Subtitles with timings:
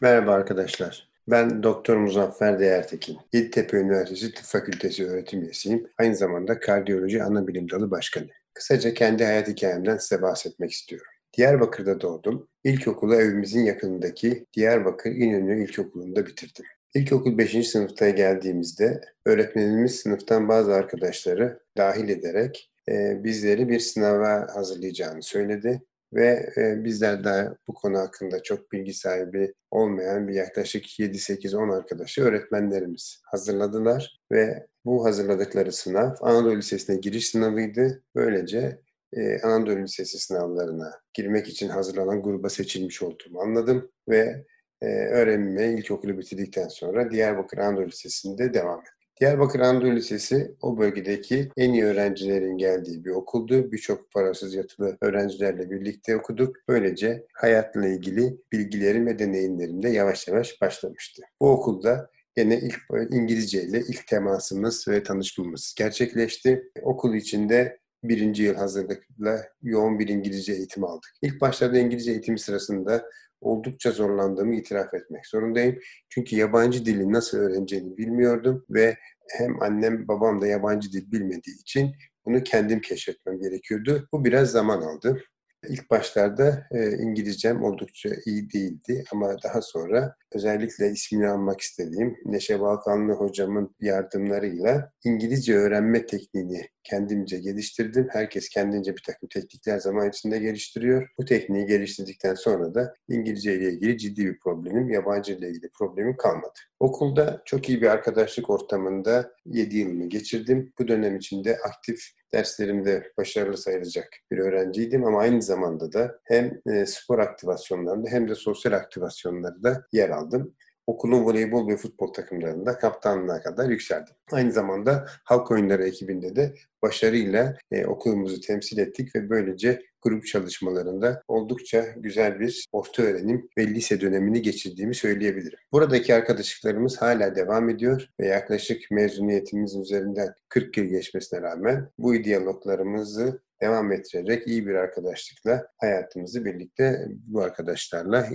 [0.00, 1.08] Merhaba arkadaşlar.
[1.28, 3.18] Ben Doktor Muzaffer Değertekin.
[3.32, 5.86] Yeditepe Üniversitesi Tıp Fakültesi öğretim üyesiyim.
[5.98, 8.28] Aynı zamanda kardiyoloji ana bilim dalı başkanı.
[8.54, 11.12] Kısaca kendi hayat hikayemden size bahsetmek istiyorum.
[11.36, 12.48] Diyarbakır'da doğdum.
[12.64, 16.64] İlkokulu evimizin yakınındaki Diyarbakır İnönü İlkokulu'nda bitirdim.
[16.94, 17.68] İlkokul 5.
[17.68, 25.82] sınıfta geldiğimizde öğretmenimiz sınıftan bazı arkadaşları dahil ederek e, bizleri bir sınava hazırlayacağını söyledi
[26.12, 32.22] ve e, bizler de bu konu hakkında çok bilgi sahibi olmayan bir yaklaşık 7-8-10 arkadaşı
[32.22, 38.02] öğretmenlerimiz hazırladılar ve bu hazırladıkları sınav Anadolu Lisesi'ne giriş sınavıydı.
[38.14, 38.80] Böylece
[39.12, 44.44] e, Anadolu Lisesi sınavlarına girmek için hazırlanan gruba seçilmiş olduğumu anladım ve
[44.82, 48.97] e, öğrenime ilkokulu bitirdikten sonra Diyarbakır Anadolu Lisesi'nde devam ettim.
[49.20, 53.72] Diyarbakır Anadolu Lisesi o bölgedeki en iyi öğrencilerin geldiği bir okuldu.
[53.72, 56.56] Birçok parasız yatılı öğrencilerle birlikte okuduk.
[56.68, 61.22] Böylece hayatla ilgili bilgilerim ve deneyimlerim de yavaş yavaş başlamıştı.
[61.40, 62.78] Bu okulda yine ilk
[63.10, 66.70] İngilizce ile ilk temasımız ve tanışmamız gerçekleşti.
[66.82, 71.10] Okul içinde birinci yıl hazırlıkla yoğun bir İngilizce eğitim aldık.
[71.22, 73.04] İlk başlarda İngilizce eğitimi sırasında
[73.40, 75.78] oldukça zorlandığımı itiraf etmek zorundayım.
[76.08, 78.96] Çünkü yabancı dili nasıl öğreneceğini bilmiyordum ve
[79.38, 81.94] hem annem babam da yabancı dil bilmediği için
[82.26, 84.08] bunu kendim keşfetmem gerekiyordu.
[84.12, 85.22] Bu biraz zaman aldı.
[85.68, 92.60] İlk başlarda e, İngilizcem oldukça iyi değildi ama daha sonra özellikle ismini almak istediğim Neşe
[92.60, 98.08] Balkanlı hocamın yardımlarıyla İngilizce öğrenme tekniğini kendimce geliştirdim.
[98.10, 101.08] Herkes kendince bir takım teknikler zaman içinde geliştiriyor.
[101.18, 106.16] Bu tekniği geliştirdikten sonra da İngilizce ile ilgili ciddi bir problemim, yabancı ile ilgili problemim
[106.16, 106.58] kalmadı.
[106.80, 110.72] Okulda çok iyi bir arkadaşlık ortamında 7 yılımı geçirdim.
[110.78, 116.86] Bu dönem içinde aktif derslerimde başarılı sayılacak bir öğrenciydim ama aynı zamanda da hem e,
[116.86, 120.54] spor aktivasyonlarında hem de sosyal aktivasyonlarda yer aldım
[120.88, 124.14] okulun voleybol ve futbol takımlarında kaptanlığa kadar yükseldim.
[124.32, 131.22] Aynı zamanda halk oyunları ekibinde de başarıyla e, okulumuzu temsil ettik ve böylece grup çalışmalarında
[131.28, 135.58] oldukça güzel bir orta öğrenim ve lise dönemini geçirdiğimi söyleyebilirim.
[135.72, 143.40] Buradaki arkadaşlıklarımız hala devam ediyor ve yaklaşık mezuniyetimizin üzerinden 40 yıl geçmesine rağmen bu diyaloglarımızı
[143.60, 148.28] devam ettirerek iyi bir arkadaşlıkla hayatımızı birlikte bu arkadaşlarla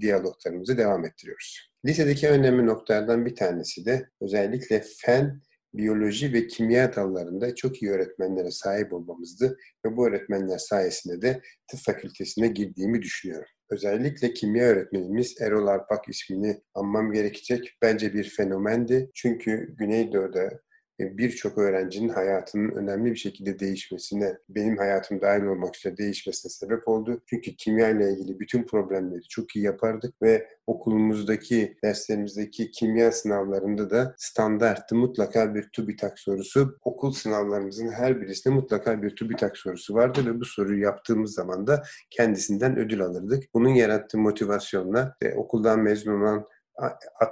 [0.00, 1.67] diyaloglarımızı devam ettiriyoruz.
[1.86, 5.40] Lisedeki önemli noktalardan bir tanesi de özellikle fen,
[5.74, 11.40] biyoloji ve kimya dallarında çok iyi öğretmenlere sahip olmamızdı ve bu öğretmenler sayesinde de
[11.70, 13.48] tıp fakültesine girdiğimi düşünüyorum.
[13.70, 17.76] Özellikle kimya öğretmenimiz Erol Arpak ismini anmam gerekecek.
[17.82, 19.10] Bence bir fenomendi.
[19.14, 20.50] Çünkü Güneydoğu'da
[20.98, 27.22] birçok öğrencinin hayatının önemli bir şekilde değişmesine, benim hayatım dahil olmak üzere değişmesine sebep oldu.
[27.26, 34.14] Çünkü kimya ile ilgili bütün problemleri çok iyi yapardık ve okulumuzdaki, derslerimizdeki kimya sınavlarında da
[34.16, 36.78] standarttı mutlaka bir TÜBİTAK sorusu.
[36.82, 41.82] Okul sınavlarımızın her birisinde mutlaka bir TÜBİTAK sorusu vardı ve bu soruyu yaptığımız zaman da
[42.10, 43.44] kendisinden ödül alırdık.
[43.54, 46.46] Bunun yarattığı motivasyonla e, okuldan mezun olan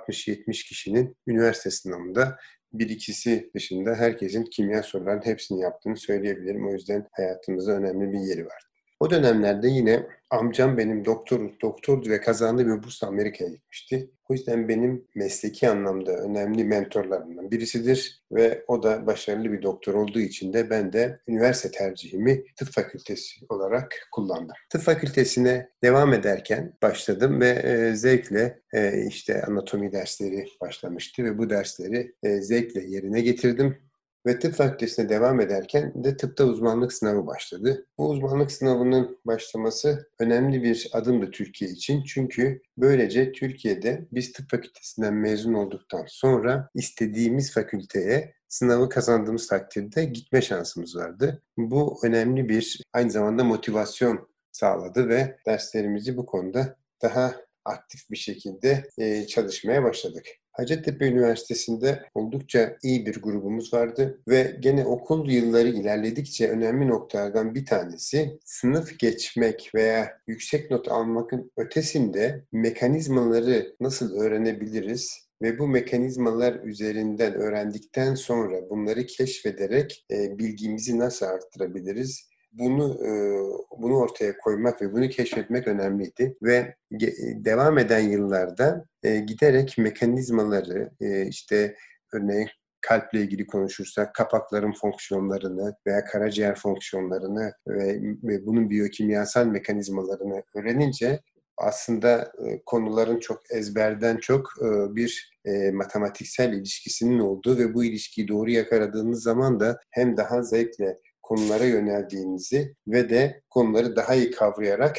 [0.08, 2.38] 60-70 kişinin üniversite sınavında
[2.78, 6.68] bir ikisi dışında herkesin kimya sorularının hepsini yaptığını söyleyebilirim.
[6.68, 8.65] O yüzden hayatımızda önemli bir yeri var.
[9.00, 14.10] O dönemlerde yine amcam benim doktor, doktordu ve kazandığı bir bursla Amerika'ya gitmişti.
[14.28, 20.20] O yüzden benim mesleki anlamda önemli mentorlarımdan birisidir ve o da başarılı bir doktor olduğu
[20.20, 24.56] için de ben de üniversite tercihimi tıp fakültesi olarak kullandım.
[24.70, 31.50] Tıp fakültesine devam ederken başladım ve e, zevkle e, işte anatomi dersleri başlamıştı ve bu
[31.50, 33.85] dersleri e, zevkle yerine getirdim
[34.26, 37.86] ve tıp fakültesine devam ederken de tıpta uzmanlık sınavı başladı.
[37.98, 42.04] Bu uzmanlık sınavının başlaması önemli bir adımdı Türkiye için.
[42.04, 50.42] Çünkü böylece Türkiye'de biz tıp fakültesinden mezun olduktan sonra istediğimiz fakülteye sınavı kazandığımız takdirde gitme
[50.42, 51.42] şansımız vardı.
[51.56, 57.34] Bu önemli bir aynı zamanda motivasyon sağladı ve derslerimizi bu konuda daha
[57.64, 58.88] aktif bir şekilde
[59.28, 60.26] çalışmaya başladık.
[60.56, 67.66] Hacettepe Üniversitesi'nde oldukça iyi bir grubumuz vardı ve gene okul yılları ilerledikçe önemli noktalardan bir
[67.66, 77.34] tanesi sınıf geçmek veya yüksek not almakın ötesinde mekanizmaları nasıl öğrenebiliriz ve bu mekanizmalar üzerinden
[77.34, 82.28] öğrendikten sonra bunları keşfederek e, bilgimizi nasıl arttırabiliriz?
[82.58, 83.10] Bunu e,
[83.78, 86.36] bunu ortaya koymak ve bunu keşfetmek önemliydi.
[86.42, 86.74] Ve
[87.44, 91.76] devam eden yıllarda e, giderek mekanizmaları e, işte
[92.14, 92.48] örneğin
[92.80, 101.20] kalple ilgili konuşursak kapakların fonksiyonlarını veya karaciğer fonksiyonlarını ve, bunun biyokimyasal mekanizmalarını öğrenince
[101.58, 102.32] aslında
[102.66, 104.48] konuların çok ezberden çok
[104.90, 105.38] bir
[105.72, 112.74] matematiksel ilişkisinin olduğu ve bu ilişkiyi doğru yakaladığınız zaman da hem daha zevkle konulara yöneldiğinizi
[112.86, 114.98] ve de konuları daha iyi kavrayarak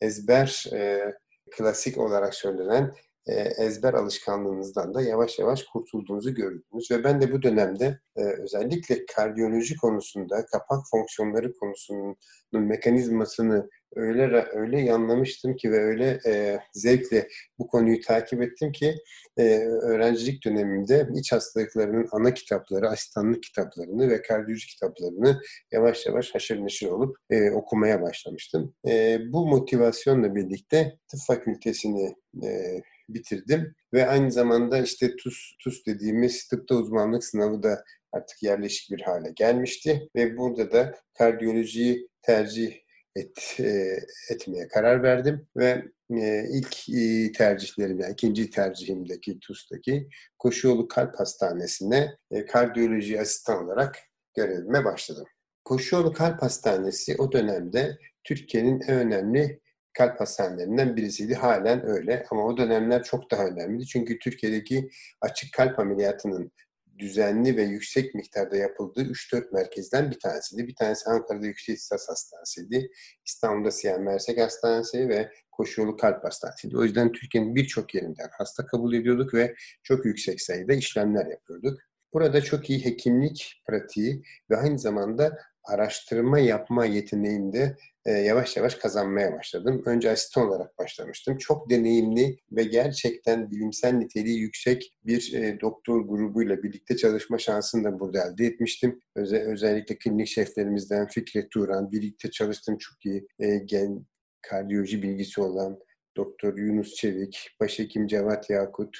[0.00, 1.12] ezber e,
[1.50, 2.94] klasik olarak söylenen
[3.34, 6.90] ezber alışkanlığınızdan da yavaş yavaş kurtulduğunuzu gördünüz.
[6.90, 12.16] Ve ben de bu dönemde e, özellikle kardiyoloji konusunda kapak fonksiyonları konusunun
[12.52, 17.28] mekanizmasını öyle öyle anlamıştım ki ve öyle e, zevkle
[17.58, 18.94] bu konuyu takip ettim ki
[19.38, 25.40] e, öğrencilik döneminde iç hastalıklarının ana kitapları, asistanlık kitaplarını ve kardiyoloji kitaplarını
[25.72, 28.74] yavaş yavaş haşır neşir olup e, okumaya başlamıştım.
[28.88, 32.14] E, bu motivasyonla birlikte tıp fakültesini
[32.44, 33.74] e, bitirdim.
[33.94, 39.32] Ve aynı zamanda işte TUS, TUS dediğimiz tıpta uzmanlık sınavı da artık yerleşik bir hale
[39.36, 40.08] gelmişti.
[40.16, 42.74] Ve burada da kardiyolojiyi tercih
[43.16, 43.98] et, e,
[44.30, 45.46] etmeye karar verdim.
[45.56, 50.08] Ve e, ilk e, tercihlerim, yani ikinci tercihimdeki TUS'taki
[50.38, 52.16] Koşuyolu Kalp Hastanesi'ne
[52.48, 53.98] kardiyoloji asistan olarak
[54.34, 55.26] görevime başladım.
[55.64, 59.60] Koşuyolu Kalp Hastanesi o dönemde Türkiye'nin en önemli
[59.98, 61.34] kalp hastanelerinden birisiydi.
[61.34, 63.86] Halen öyle ama o dönemler çok daha önemliydi.
[63.86, 64.90] Çünkü Türkiye'deki
[65.20, 66.52] açık kalp ameliyatının
[66.98, 70.66] düzenli ve yüksek miktarda yapıldığı 3-4 merkezden bir tanesiydi.
[70.68, 72.90] Bir tanesi Ankara'da Yüksek İstas Hastanesi'ydi.
[73.26, 76.76] İstanbul'da Siyan Mersek Hastanesi ve Koşuyolu Kalp Hastanesi'ydi.
[76.76, 81.78] O yüzden Türkiye'nin birçok yerinden hasta kabul ediyorduk ve çok yüksek sayıda işlemler yapıyorduk.
[82.12, 87.76] Burada çok iyi hekimlik pratiği ve aynı zamanda araştırma yapma yeteneğinde
[88.06, 89.82] e, yavaş yavaş kazanmaya başladım.
[89.86, 91.38] Önce asistan olarak başlamıştım.
[91.38, 98.00] Çok deneyimli ve gerçekten bilimsel niteliği yüksek bir e, doktor grubuyla birlikte çalışma şansını da
[98.00, 99.00] burada elde etmiştim.
[99.16, 104.06] Öze, özellikle klinik şeflerimizden Fikret Turan, birlikte çalıştığım çok iyi e, gen
[104.42, 105.78] kardiyoloji bilgisi olan
[106.16, 108.98] Doktor Yunus Çevik, Başhekim Cevat Yakut,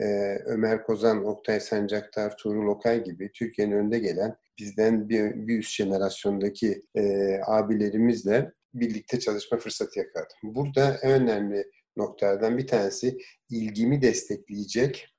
[0.00, 0.04] e,
[0.44, 6.82] Ömer Kozan, Oktay Sancaktar, Tuğrul Okay gibi Türkiye'nin önde gelen bizden bir, bir üst jenerasyondaki
[6.94, 10.36] e, abilerimizle birlikte çalışma fırsatı yakaladım.
[10.42, 13.18] Burada en önemli noktalardan bir tanesi
[13.50, 15.15] ilgimi destekleyecek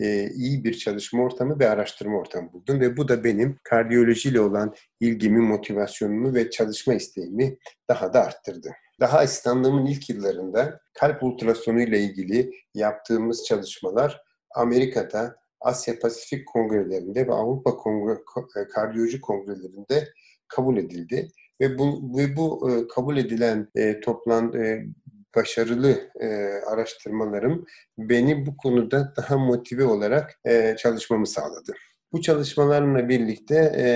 [0.00, 4.74] e, iyi bir çalışma ortamı ve araştırma ortamı buldum ve bu da benim kardiyolojiyle olan
[5.00, 7.58] ilgimi, motivasyonumu ve çalışma isteğimi
[7.88, 8.70] daha da arttırdı.
[9.00, 14.22] Daha asistanlığımın ilk yıllarında kalp ultrasonu ile ilgili yaptığımız çalışmalar
[14.54, 18.18] Amerika'da, Asya Pasifik kongrelerinde ve Avrupa Kongre,
[18.56, 20.08] e, Kardiyoloji kongrelerinde
[20.48, 21.28] kabul edildi
[21.60, 24.86] ve bu, ve bu e, kabul edilen e, toplan e,
[25.36, 26.26] başarılı e,
[26.66, 27.66] araştırmalarım
[27.98, 31.72] beni bu konuda daha motive olarak e, çalışmamı sağladı.
[32.12, 33.86] Bu çalışmalarla birlikte e,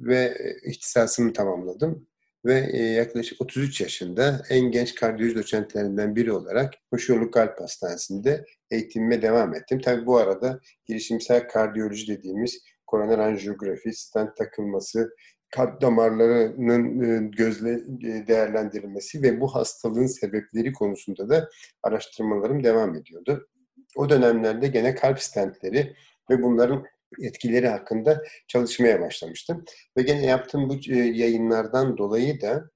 [0.00, 2.06] ve ihtisasımı tamamladım
[2.44, 9.22] ve e, yaklaşık 33 yaşında en genç kardiyoloji doçentlerinden biri olarak Koşuyolu Kalp Hastanesi'nde eğitimime
[9.22, 9.80] devam ettim.
[9.80, 15.10] Tabii bu arada girişimsel kardiyoloji dediğimiz koroner anjiyografi, stent takılması,
[15.50, 21.48] kalp damarlarının e, gözle e, değerlendirilmesi ve bu hastalığın sebepleri konusunda da
[21.82, 23.48] araştırmalarım devam ediyordu.
[23.96, 25.94] O dönemlerde gene kalp stentleri
[26.30, 26.84] ve bunların
[27.22, 29.64] etkileri hakkında çalışmaya başlamıştım.
[29.96, 32.70] Ve gene yaptığım bu e, yayınlardan dolayı da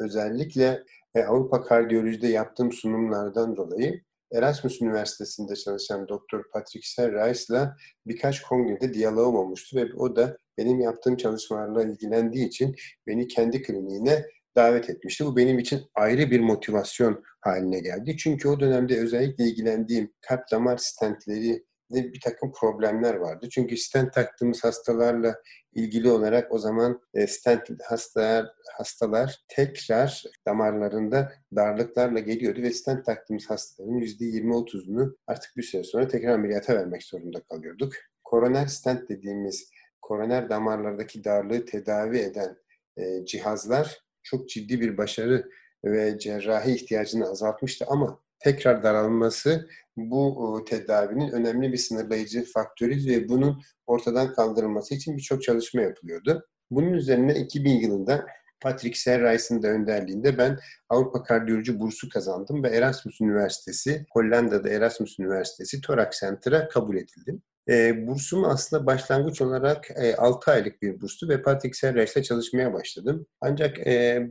[0.00, 0.82] özellikle
[1.26, 4.02] Avrupa Kardiyoloji'de yaptığım sunumlardan dolayı
[4.32, 7.76] Erasmus Üniversitesi'nde çalışan Doktor Patrick Serrais'la
[8.06, 12.76] birkaç kongrede diyalogum olmuştu ve o da benim yaptığım çalışmalarla ilgilendiği için
[13.06, 14.24] beni kendi kliniğine
[14.56, 15.26] davet etmişti.
[15.26, 18.16] Bu benim için ayrı bir motivasyon haline geldi.
[18.16, 23.48] Çünkü o dönemde özellikle ilgilendiğim kalp damar stentleri bir takım problemler vardı.
[23.50, 25.42] Çünkü stent taktığımız hastalarla
[25.72, 33.50] ilgili olarak o zaman e, stent hastalar, hastalar tekrar damarlarında darlıklarla geliyordu ve stent taktığımız
[33.50, 37.92] hastaların %20-30'unu artık bir süre sonra tekrar ameliyata vermek zorunda kalıyorduk.
[38.24, 39.70] Koroner stent dediğimiz
[40.02, 42.56] koroner damarlardaki darlığı tedavi eden
[42.96, 45.50] e, cihazlar çok ciddi bir başarı
[45.84, 53.62] ve cerrahi ihtiyacını azaltmıştı ama tekrar daralması bu tedavinin önemli bir sınırlayıcı faktörü ve bunun
[53.86, 56.46] ortadan kaldırılması için birçok çalışma yapılıyordu.
[56.70, 58.26] Bunun üzerine 2000 yılında
[58.60, 65.80] Patrick Serrais'in de önderliğinde ben Avrupa Kardiyoloji bursu kazandım ve Erasmus Üniversitesi, Hollanda'da Erasmus Üniversitesi
[65.80, 67.42] Thorax Center'a kabul edildim.
[67.68, 73.26] E, bursum aslında başlangıç olarak e, 6 aylık bir burstu ve Patrick Serrais'le çalışmaya başladım.
[73.40, 74.28] Ancak e,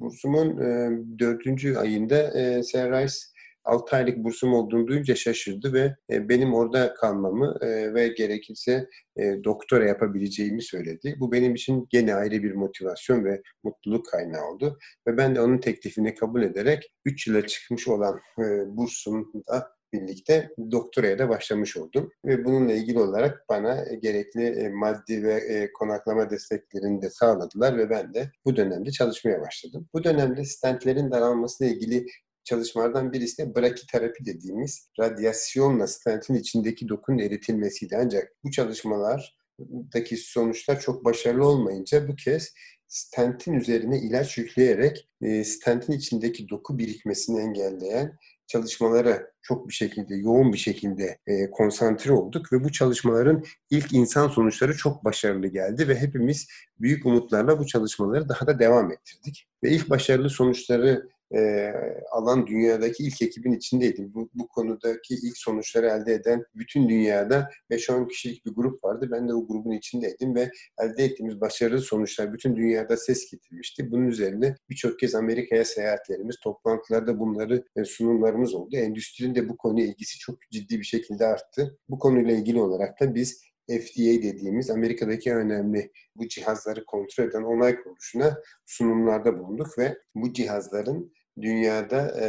[0.00, 1.76] bursumun e, 4.
[1.76, 3.32] ayında e, Serrais
[3.68, 9.44] 6 aylık bursum olduğunu duyunca şaşırdı ve e, benim orada kalmamı e, ve gerekirse e,
[9.44, 11.16] doktora yapabileceğimi söyledi.
[11.20, 14.78] Bu benim için gene ayrı bir motivasyon ve mutluluk kaynağı oldu.
[15.08, 18.20] Ve ben de onun teklifini kabul ederek 3 yıla çıkmış olan
[18.66, 22.10] bursumda birlikte doktoraya da başlamış oldum.
[22.24, 28.30] Ve bununla ilgili olarak bana gerekli maddi ve konaklama desteklerini de sağladılar ve ben de
[28.44, 29.88] bu dönemde çalışmaya başladım.
[29.94, 32.06] Bu dönemde stentlerin daralmasıyla ilgili
[32.48, 37.96] çalışmalardan birisi de brakiterapi dediğimiz radyasyonla stentin içindeki dokunun eritilmesiydi.
[37.96, 42.54] Ancak bu çalışmalardaki sonuçlar çok başarılı olmayınca bu kez
[42.88, 50.52] stentin üzerine ilaç yükleyerek e, stentin içindeki doku birikmesini engelleyen çalışmalara çok bir şekilde, yoğun
[50.52, 56.00] bir şekilde e, konsantre olduk ve bu çalışmaların ilk insan sonuçları çok başarılı geldi ve
[56.00, 56.48] hepimiz
[56.80, 59.46] büyük umutlarla bu çalışmaları daha da devam ettirdik.
[59.64, 61.72] Ve ilk başarılı sonuçları e,
[62.10, 64.14] alan dünyadaki ilk ekibin içindeydim.
[64.14, 69.08] Bu, bu konudaki ilk sonuçları elde eden bütün dünyada 5-10 kişilik bir grup vardı.
[69.12, 73.90] Ben de o grubun içindeydim ve elde ettiğimiz başarılı sonuçlar bütün dünyada ses getirmişti.
[73.90, 78.76] Bunun üzerine birçok kez Amerika'ya seyahatlerimiz, toplantılarda bunları e, sunumlarımız oldu.
[78.76, 81.78] Endüstrinin de bu konuya ilgisi çok ciddi bir şekilde arttı.
[81.88, 87.82] Bu konuyla ilgili olarak da biz FDA dediğimiz Amerika'daki önemli bu cihazları kontrol eden onay
[87.82, 92.26] kuruluşuna sunumlarda bulunduk ve bu cihazların dünyada e,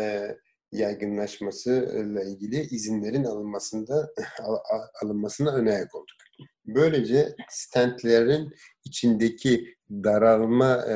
[0.71, 4.13] yaygınlaşmasıyla ilgili izinlerin alınmasında
[5.03, 6.17] alınmasına ön ayak olduk.
[6.65, 8.53] Böylece stentlerin
[8.85, 10.95] içindeki daralma e,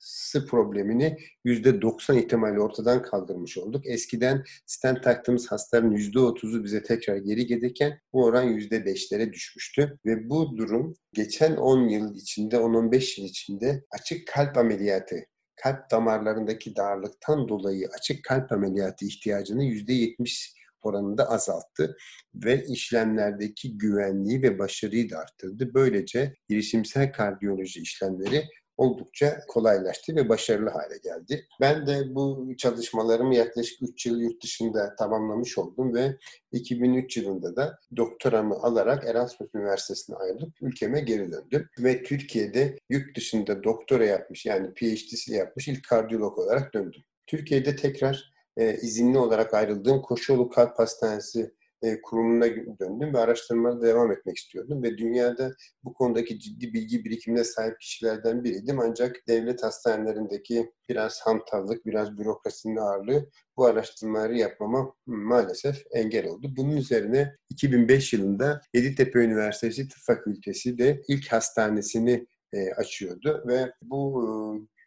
[0.00, 3.86] sı problemini %90 ihtimalle ortadan kaldırmış olduk.
[3.86, 9.98] Eskiden stent taktığımız hastaların %30'u bize tekrar geri gelirken bu oran %5'lere düşmüştü.
[10.06, 15.16] Ve bu durum geçen 10 yıl içinde, 10-15 yıl içinde açık kalp ameliyatı
[15.62, 21.96] kalp damarlarındaki darlıktan dolayı açık kalp ameliyatı ihtiyacını %70 oranında azalttı
[22.34, 25.74] ve işlemlerdeki güvenliği ve başarıyı da arttırdı.
[25.74, 28.44] Böylece girişimsel kardiyoloji işlemleri
[28.80, 31.46] oldukça kolaylaştı ve başarılı hale geldi.
[31.60, 36.16] Ben de bu çalışmalarımı yaklaşık 3 yıl yurt dışında tamamlamış oldum ve
[36.52, 41.68] 2003 yılında da doktoramı alarak Erasmus Üniversitesi'ne ayrılıp ülkeme geri döndüm.
[41.78, 47.02] Ve Türkiye'de yurt dışında doktora yapmış yani PhD'si yapmış ilk kardiyolog olarak döndüm.
[47.26, 52.46] Türkiye'de tekrar e, izinli olarak ayrıldığım Koşuyolu Kalp Hastanesi e, kurumuna
[52.80, 55.50] döndüm ve araştırmalara devam etmek istiyordum ve dünyada
[55.84, 62.76] bu konudaki ciddi bilgi birikimine sahip kişilerden biriydim ancak devlet hastanelerindeki biraz hantallık, biraz bürokrasinin
[62.76, 66.52] ağırlığı bu araştırmaları yapmama maalesef engel oldu.
[66.56, 74.24] Bunun üzerine 2005 yılında Yeditepe Üniversitesi Tıp Fakültesi de ilk hastanesini e, açıyordu ve bu
[74.24, 74.28] e,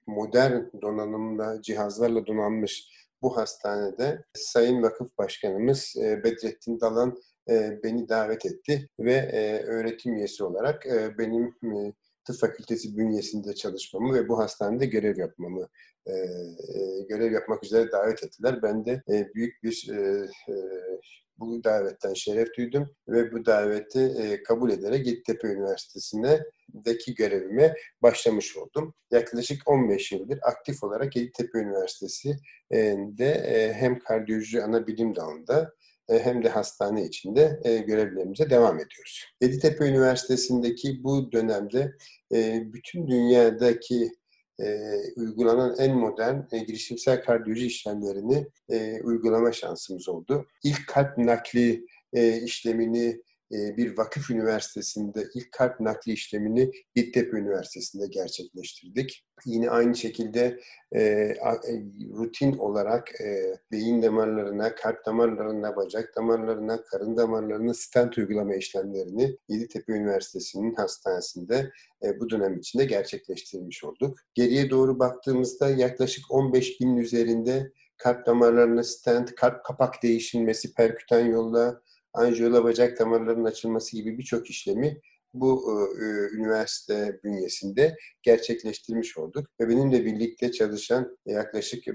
[0.07, 2.89] modern donanımla, cihazlarla donanmış
[3.23, 7.17] bu hastanede Sayın Vakıf Başkanımız e, Bedrettin Dalan
[7.49, 10.85] e, beni davet etti ve e, öğretim üyesi olarak
[11.17, 11.55] benim
[12.25, 15.67] tıp fakültesi bünyesinde çalışmamı ve bu hastanede görev yapmamı
[17.09, 18.61] görev yapmak üzere davet ettiler.
[18.63, 19.03] Ben de
[19.35, 19.87] büyük bir
[21.37, 28.93] bu davetten şeref duydum ve bu daveti e, kabul ederek Yeditepe Üniversitesi'ndeki görevime başlamış oldum.
[29.11, 36.43] Yaklaşık 15 yıldır aktif olarak Yeditepe Üniversitesi'nde e, hem kardiyoloji ana bilim dalında e, hem
[36.43, 39.25] de hastane içinde e, görevlerimize devam ediyoruz.
[39.41, 41.91] Yeditepe Üniversitesi'ndeki bu dönemde
[42.33, 44.11] e, bütün dünyadaki
[44.61, 44.65] e,
[45.15, 50.47] uygulanan en modern e, girişimsel kardiyoloji işlemlerini e, uygulama şansımız oldu.
[50.63, 58.07] İlk kalp nakli e, işlemini e, bir vakıf üniversitesinde ilk kalp nakli işlemini Yeditepe Üniversitesi'nde
[58.07, 59.25] gerçekleştirdik.
[59.45, 60.59] Yine aynı şekilde
[60.91, 61.35] e, e,
[62.17, 69.93] rutin olarak e, beyin damarlarına, kalp damarlarına, bacak damarlarına, karın damarlarına stent uygulama işlemlerini Yeditepe
[69.93, 71.71] Üniversitesi'nin hastanesinde
[72.03, 74.17] e, bu dönem içinde gerçekleştirmiş olduk.
[74.33, 81.81] Geriye doğru baktığımızda yaklaşık 15 bin üzerinde kalp damarlarına stent, kalp kapak değişilmesi perkütan yolla,
[82.13, 85.01] anjiyola bacak damarlarının açılması gibi birçok işlemi
[85.33, 86.03] bu e,
[86.35, 89.47] üniversite bünyesinde gerçekleştirmiş olduk.
[89.59, 91.93] Ve benimle birlikte çalışan yaklaşık e,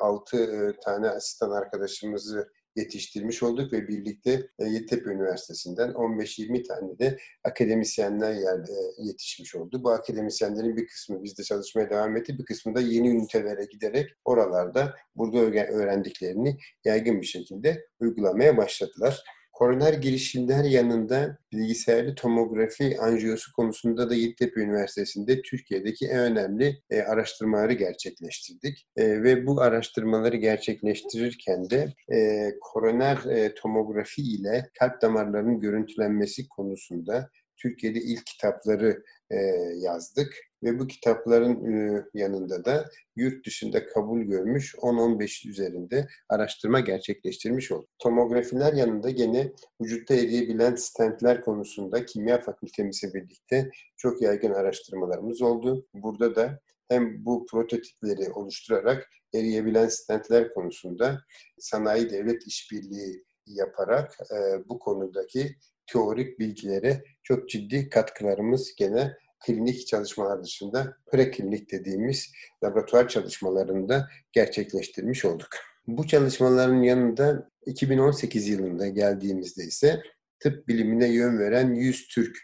[0.00, 7.18] 6 e, tane asistan arkadaşımızı yetiştirmiş olduk ve birlikte e, Yeditepe Üniversitesi'nden 15-20 tane de
[7.44, 9.84] akademisyenler yerde yetişmiş oldu.
[9.84, 14.94] Bu akademisyenlerin bir kısmı bizde çalışmaya devam etti, bir kısmı da yeni ünitelere giderek oralarda
[15.14, 15.38] burada
[15.72, 19.24] öğrendiklerini yaygın bir şekilde uygulamaya başladılar
[19.56, 27.72] Koroner girişimler yanında bilgisayarlı tomografi anjiyosu konusunda da Yeditepe Üniversitesi'nde Türkiye'deki en önemli e, araştırmaları
[27.72, 28.86] gerçekleştirdik.
[28.96, 37.30] E, ve bu araştırmaları gerçekleştirirken de e, koroner e, tomografi ile kalp damarlarının görüntülenmesi konusunda
[37.56, 39.36] Türkiye'de ilk kitapları e,
[39.76, 47.72] yazdık ve bu kitapların e, yanında da yurt dışında kabul görmüş 10-15 üzerinde araştırma gerçekleştirmiş
[47.72, 47.88] olduk.
[47.98, 55.86] Tomografiler yanında gene vücutta eriyebilen stentler konusunda kimya fakültemizle birlikte çok yaygın araştırmalarımız oldu.
[55.94, 61.20] Burada da hem bu prototipleri oluşturarak eriyebilen stentler konusunda
[61.58, 69.16] sanayi devlet işbirliği yaparak e, bu konudaki teorik bilgilere çok ciddi katkılarımız gene
[69.46, 72.32] klinik çalışmalar dışında preklinik dediğimiz
[72.64, 75.48] laboratuvar çalışmalarında gerçekleştirmiş olduk.
[75.86, 80.02] Bu çalışmaların yanında 2018 yılında geldiğimizde ise
[80.40, 82.36] tıp bilimine yön veren 100 Türk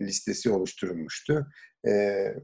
[0.00, 1.46] listesi oluşturulmuştu.
[1.84, 1.90] Ee,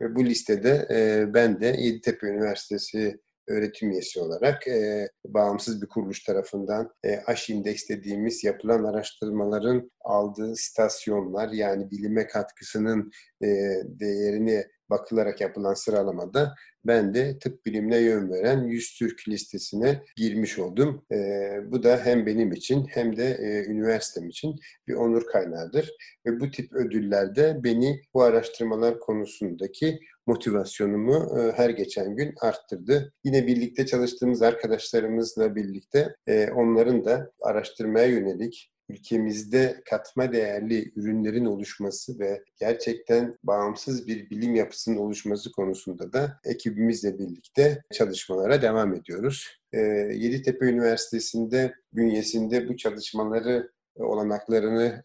[0.01, 6.25] ve bu listede e, ben de Yeditepe Üniversitesi öğretim üyesi olarak e, bağımsız bir kuruluş
[6.25, 13.11] tarafından e, Aş indeks dediğimiz yapılan araştırmaların aldığı stasyonlar yani bilime katkısının
[13.43, 13.47] e,
[13.85, 21.07] değerini bakılarak yapılan sıralamada ben de tıp bilimine yön veren 100 Türk listesine girmiş oldum.
[21.13, 21.17] E,
[21.65, 24.57] bu da hem benim için hem de e, üniversitem için
[24.89, 25.93] bir onur kaynağıdır.
[26.27, 33.13] Ve bu tip ödüllerde beni bu araştırmalar konusundaki motivasyonumu e, her geçen gün arttırdı.
[33.25, 42.19] Yine birlikte çalıştığımız arkadaşlarımızla birlikte e, onların da araştırmaya yönelik ülkemizde katma değerli ürünlerin oluşması
[42.19, 49.47] ve gerçekten bağımsız bir bilim yapısının oluşması konusunda da ekibimizle birlikte çalışmalara devam ediyoruz.
[49.73, 49.79] E,
[50.15, 55.03] Yeditepe Üniversitesi'nde bünyesinde bu çalışmaları olanaklarını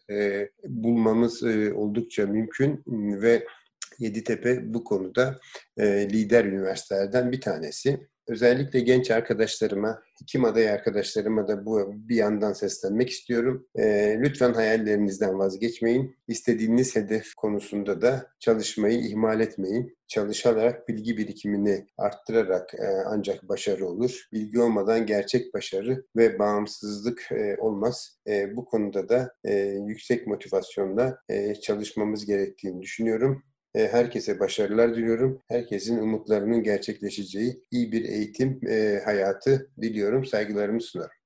[0.64, 1.42] bulmamız
[1.74, 2.82] oldukça mümkün
[3.22, 3.46] ve
[3.98, 5.40] Yeditepe bu konuda
[5.76, 8.12] e, lider üniversitelerden bir tanesi.
[8.28, 13.66] Özellikle genç arkadaşlarıma, hekim adayı arkadaşlarıma da bu bir yandan seslenmek istiyorum.
[13.76, 16.16] E, lütfen hayallerinizden vazgeçmeyin.
[16.28, 19.96] İstediğiniz hedef konusunda da çalışmayı ihmal etmeyin.
[20.08, 24.28] Çalışarak bilgi birikimini arttırarak e, ancak başarı olur.
[24.32, 28.18] Bilgi olmadan gerçek başarı ve bağımsızlık e, olmaz.
[28.28, 29.54] E, bu konuda da e,
[29.86, 33.42] yüksek motivasyonla e, çalışmamız gerektiğini düşünüyorum.
[33.74, 35.42] E, herkese başarılar diliyorum.
[35.48, 40.24] Herkesin umutlarının gerçekleşeceği iyi bir eğitim e, hayatı diliyorum.
[40.24, 41.21] Saygılarımı sunarım.